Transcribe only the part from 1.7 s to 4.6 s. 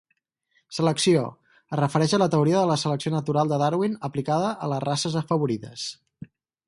es refereix a la teoria de la selecció natural de Darwin aplicada